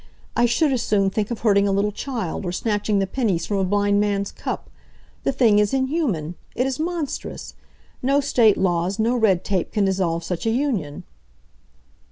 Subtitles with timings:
[0.35, 3.57] I should as soon think of hurting a little child, or snatching the pennies from
[3.57, 4.67] a blind man's cup.
[5.21, 6.33] The thing is inhuman!
[6.55, 7.53] It is monstrous!
[8.01, 11.03] No state laws, no red tape can dissolve such a union."